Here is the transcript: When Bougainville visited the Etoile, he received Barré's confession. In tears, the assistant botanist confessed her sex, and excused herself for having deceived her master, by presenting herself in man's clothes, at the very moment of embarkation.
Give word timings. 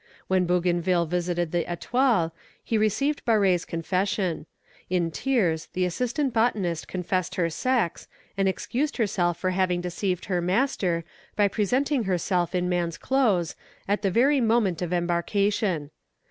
When 0.27 0.47
Bougainville 0.47 1.05
visited 1.05 1.51
the 1.51 1.71
Etoile, 1.71 2.33
he 2.63 2.75
received 2.75 3.23
Barré's 3.23 3.65
confession. 3.65 4.47
In 4.89 5.11
tears, 5.11 5.67
the 5.73 5.85
assistant 5.85 6.33
botanist 6.33 6.87
confessed 6.87 7.35
her 7.35 7.51
sex, 7.51 8.07
and 8.35 8.49
excused 8.49 8.97
herself 8.97 9.37
for 9.37 9.51
having 9.51 9.79
deceived 9.79 10.25
her 10.25 10.41
master, 10.41 11.03
by 11.35 11.47
presenting 11.47 12.05
herself 12.05 12.55
in 12.55 12.67
man's 12.67 12.97
clothes, 12.97 13.53
at 13.87 14.01
the 14.01 14.09
very 14.09 14.41
moment 14.41 14.81
of 14.81 14.91
embarkation. 14.91 15.91